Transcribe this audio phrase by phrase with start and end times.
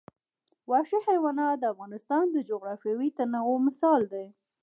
[0.69, 4.25] وحشي حیوانات د افغانستان د جغرافیوي تنوع مثال دی.